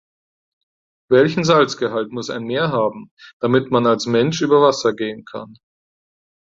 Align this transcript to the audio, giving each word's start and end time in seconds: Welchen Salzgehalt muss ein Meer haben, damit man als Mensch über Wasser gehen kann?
Welchen 1.11 1.43
Salzgehalt 1.43 2.09
muss 2.11 2.31
ein 2.31 2.43
Meer 2.45 2.69
haben, 2.71 3.11
damit 3.39 3.69
man 3.69 3.85
als 3.85 4.07
Mensch 4.07 4.41
über 4.41 4.59
Wasser 4.59 4.93
gehen 4.95 5.25
kann? 5.25 5.59